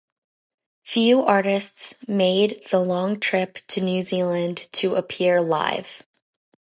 [0.81, 6.01] Few artists made the long trip to New Zealand to appear live.